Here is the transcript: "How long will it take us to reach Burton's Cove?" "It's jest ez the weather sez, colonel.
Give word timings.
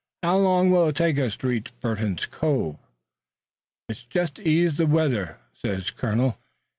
"How 0.23 0.35
long 0.39 0.71
will 0.71 0.87
it 0.87 0.95
take 0.95 1.19
us 1.19 1.37
to 1.37 1.47
reach 1.47 1.79
Burton's 1.79 2.25
Cove?" 2.25 2.79
"It's 3.87 4.01
jest 4.01 4.39
ez 4.39 4.77
the 4.77 4.87
weather 4.87 5.37
sez, 5.53 5.91
colonel. 5.91 6.39